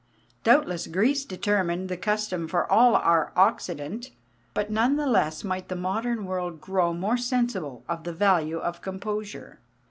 Doubtless 0.43 0.87
Greece 0.87 1.25
determined 1.25 1.87
the 1.87 1.95
custom 1.95 2.47
for 2.47 2.65
all 2.71 2.95
our 2.95 3.31
Occident; 3.35 4.09
but 4.55 4.71
none 4.71 4.95
the 4.95 5.05
less 5.05 5.43
might 5.43 5.67
the 5.69 5.75
modern 5.75 6.25
world 6.25 6.59
grow 6.59 6.91
more 6.91 7.17
sensible 7.17 7.83
of 7.87 8.03
the 8.03 8.11
value 8.13 8.57
of 8.57 8.81
composure. 8.81 9.59